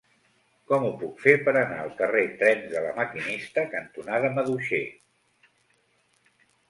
Com 0.69 0.85
ho 0.85 0.87
puc 1.01 1.19
fer 1.25 1.33
per 1.47 1.51
anar 1.59 1.77
al 1.81 1.91
carrer 1.99 2.23
Trens 2.39 2.65
de 2.71 2.81
La 2.87 2.95
Maquinista 3.01 3.67
cantonada 3.75 4.33
Maduixer? 4.39 4.83